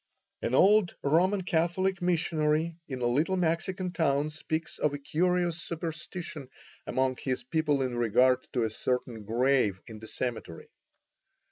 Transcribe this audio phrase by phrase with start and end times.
[0.41, 6.49] An old Roman Catholic missionary in a little Mexican town speaks of a curious superstition
[6.87, 10.69] among his people in regard to a certain grave in the cemetery.